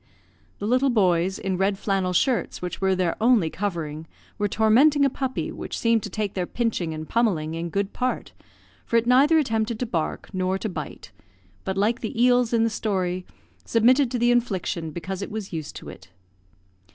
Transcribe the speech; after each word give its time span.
The 0.57 0.65
little 0.65 0.89
boys, 0.89 1.37
in 1.37 1.57
red 1.57 1.77
flannel 1.77 2.11
shirts 2.11 2.59
which 2.59 2.81
were 2.81 2.95
their 2.95 3.15
only 3.21 3.51
covering, 3.51 4.07
were 4.39 4.47
tormenting 4.47 5.05
a 5.05 5.11
puppy, 5.11 5.51
which 5.51 5.77
seemed 5.77 6.01
to 6.01 6.09
take 6.09 6.33
their 6.33 6.47
pinching 6.47 6.91
and 6.91 7.07
pummelling 7.07 7.53
in 7.53 7.69
good 7.69 7.93
part, 7.93 8.31
for 8.83 8.97
it 8.97 9.05
neither 9.05 9.37
attempted 9.37 9.77
to 9.77 9.85
bark 9.85 10.31
nor 10.33 10.57
to 10.57 10.69
bite, 10.69 11.11
but, 11.63 11.77
like 11.77 12.01
the 12.01 12.19
eels 12.19 12.51
in 12.51 12.63
the 12.63 12.69
story, 12.71 13.27
submitted 13.63 14.09
to 14.09 14.17
the 14.17 14.31
infliction 14.31 14.89
because 14.89 15.21
it 15.21 15.29
was 15.29 15.53
used 15.53 15.75
to 15.75 15.89
it. 15.89 16.09